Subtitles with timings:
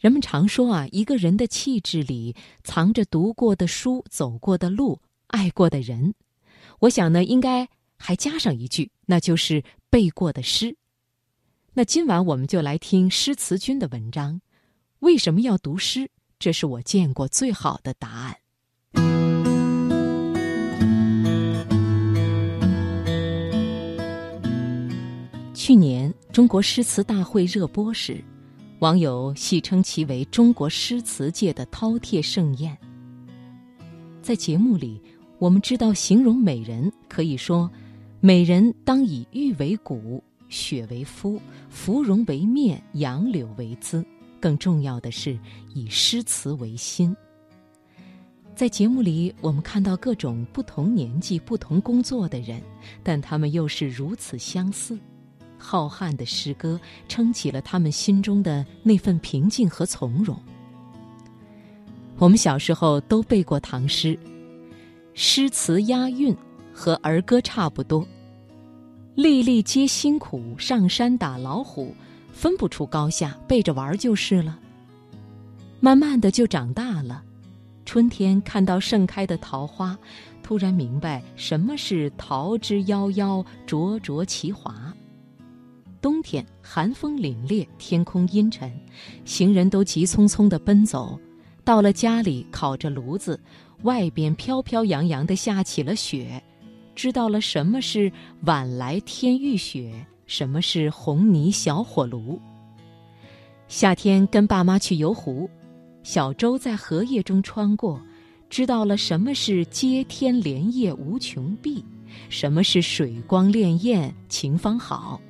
[0.00, 6.14] 人们常说啊，一个人的气质里藏着读过的书、走过的路、爱过的人。
[6.80, 10.76] 我想呢，应该还加上一句，那就是背过的诗。
[11.72, 14.40] 那今晚我们就来听诗词君的文章。
[15.00, 16.10] 为什么要读诗？
[16.38, 18.36] 这是我见过最好的答案。
[25.54, 28.22] 去年中国诗词大会热播时。
[28.80, 32.76] 网友戏称其为中国诗词界的饕餮盛宴。
[34.20, 35.00] 在节目里，
[35.38, 37.70] 我们知道形容美人可以说，
[38.20, 44.04] 美人当以玉为骨，雪为肤，芙蓉为面，杨柳为姿。
[44.38, 45.38] 更重要的是，
[45.74, 47.16] 以诗词为心。
[48.54, 52.60] 在节目里，我们看到各种不同年纪、不同工作的人，
[53.02, 54.98] 但他们又是如此相似。
[55.58, 60.36] 浩瀚的诗歌撑起了他们心中的那份平静和从容。
[62.18, 64.18] 我们小时候都背过唐诗，
[65.14, 66.34] 诗词押韵
[66.72, 68.06] 和儿歌差不多。
[69.14, 71.94] 粒粒皆辛苦，上山打老虎，
[72.32, 74.58] 分不出高下，背着玩就是了。
[75.80, 77.22] 慢慢的就长大了，
[77.84, 79.98] 春天看到盛开的桃花，
[80.42, 84.94] 突然明白什么是桃之夭夭，灼灼其华。
[86.00, 88.72] 冬天寒风凛冽，天空阴沉，
[89.24, 91.18] 行人都急匆匆地奔走。
[91.64, 93.40] 到了家里，烤着炉子，
[93.82, 96.42] 外边飘飘扬扬地下起了雪，
[96.94, 98.10] 知道了什么是
[98.42, 102.40] 晚来天欲雪，什么是红泥小火炉。
[103.66, 105.50] 夏天跟爸妈去游湖，
[106.04, 108.00] 小舟在荷叶中穿过，
[108.48, 111.84] 知道了什么是接天莲叶无穷碧，
[112.28, 115.20] 什么是水光潋滟晴方好。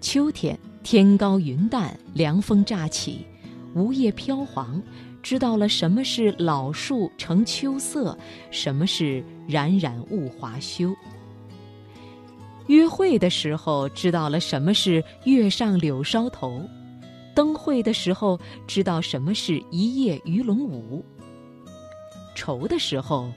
[0.00, 3.26] 秋天天高云淡，凉风乍起，
[3.74, 4.80] 梧叶飘黄，
[5.22, 8.16] 知道了什么是老树成秋色，
[8.50, 10.94] 什么是冉冉物华休。
[12.66, 16.62] 约会的时候知道了什么是月上柳梢头，
[17.34, 21.04] 灯会的时候知道什么是一夜鱼龙舞。
[22.34, 23.32] 愁的时候，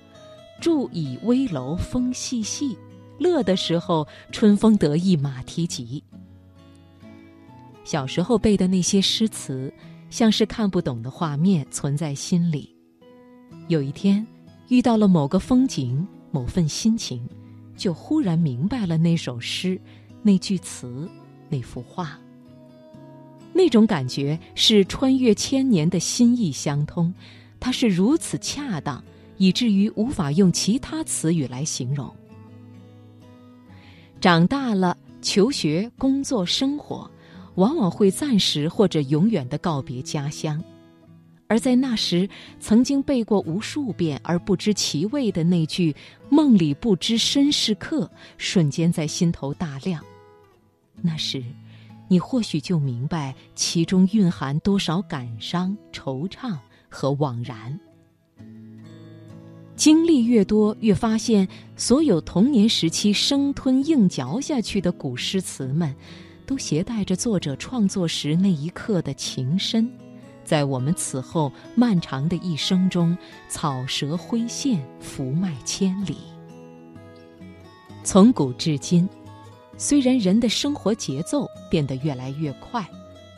[0.59, 2.75] 住倚危楼风细细；
[3.17, 6.03] 乐的时候，春风得意马蹄疾。
[7.89, 9.73] 小时候背的那些诗词，
[10.11, 12.71] 像是看不懂的画面存在心里。
[13.67, 14.23] 有一天，
[14.67, 17.27] 遇到了某个风景、某份心情，
[17.75, 19.81] 就忽然明白了那首诗、
[20.21, 21.09] 那句词、
[21.49, 22.15] 那幅画。
[23.53, 27.11] 那种感觉是穿越千年的心意相通，
[27.59, 29.03] 它是如此恰当，
[29.37, 32.07] 以至于无法用其他词语来形容。
[34.21, 37.09] 长大了，求学、工作、生活。
[37.59, 40.63] 往往会暂时或者永远的告别家乡，
[41.47, 42.27] 而在那时
[42.57, 45.93] 曾经背过无数遍而不知其味的那句
[46.31, 48.09] “梦里不知身是客”，
[48.39, 50.01] 瞬间在心头大亮。
[51.01, 51.43] 那时，
[52.07, 57.77] 你或许就明白其中蕴含多少感伤、惆怅和惘然。
[59.75, 65.93] 经历越多，越发现所有童年时期生吞硬嚼下去的古诗词们。
[66.49, 69.87] 都携带着作者创作时那一刻的情深，
[70.43, 73.15] 在我们此后漫长的一生中，
[73.47, 76.17] 草蛇灰线，福脉千里。
[78.03, 79.07] 从古至今，
[79.77, 82.83] 虽然人的生活节奏变得越来越快，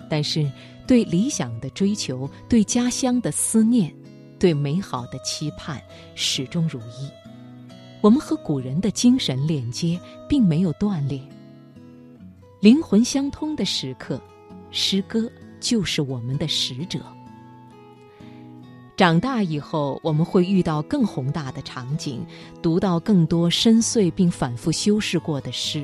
[0.10, 0.50] 但是
[0.88, 3.94] 对理想的追求、对家乡的思念、
[4.40, 5.82] 对美好的期盼，
[6.16, 7.10] 始终如一。
[8.00, 11.22] 我们和古人的精神链接并没有断裂。
[12.62, 14.22] 灵魂相通的时刻，
[14.70, 15.28] 诗歌
[15.60, 17.00] 就是我们的使者。
[18.96, 22.24] 长大以后，我们会遇到更宏大的场景，
[22.62, 25.84] 读到更多深邃并反复修饰过的诗。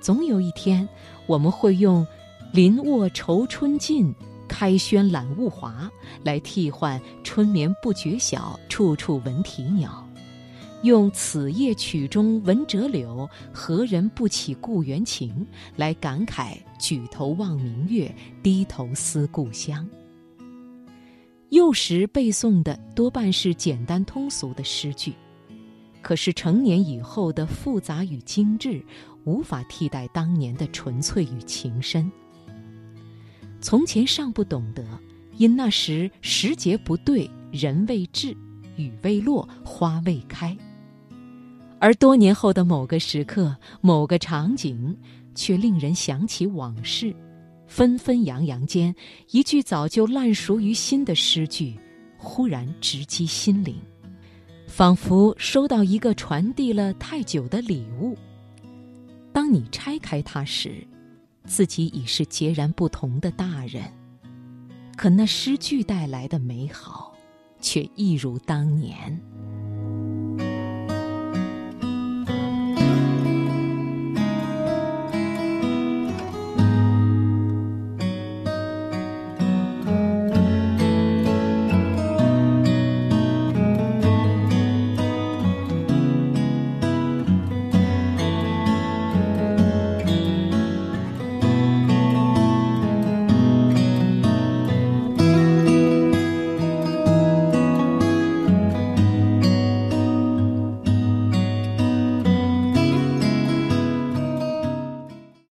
[0.00, 0.88] 总有一天，
[1.26, 2.06] 我们会用
[2.50, 4.14] “林卧愁春尽，
[4.48, 5.90] 开轩揽物华”
[6.24, 10.07] 来替换“春眠不觉晓，处处闻啼鸟”。
[10.82, 15.44] 用“此夜曲中闻折柳，何人不起故园情”
[15.74, 19.88] 来感慨“举头望明月，低头思故乡”。
[21.50, 25.12] 幼时背诵的多半是简单通俗的诗句，
[26.00, 28.80] 可是成年以后的复杂与精致，
[29.24, 32.08] 无法替代当年的纯粹与情深。
[33.60, 34.84] 从前尚不懂得，
[35.38, 38.36] 因那时时节不对，人未至，
[38.76, 40.56] 雨未落，花未开。
[41.80, 44.96] 而多年后的某个时刻、某个场景，
[45.34, 47.14] 却令人想起往事，
[47.66, 48.94] 纷纷扬扬间，
[49.30, 51.78] 一句早就烂熟于心的诗句，
[52.16, 53.76] 忽然直击心灵，
[54.66, 58.16] 仿佛收到一个传递了太久的礼物。
[59.32, 60.84] 当你拆开它时，
[61.44, 63.84] 自己已是截然不同的大人。
[64.96, 67.14] 可那诗句带来的美好，
[67.60, 69.16] 却一如当年。